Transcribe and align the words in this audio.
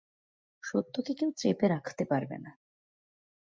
সত্যকে 0.63 1.13
কেউ 1.13 1.29
চেপে 1.37 1.67
রাখতে 1.67 2.03
পারবে 2.05 2.37
না। 2.37 2.51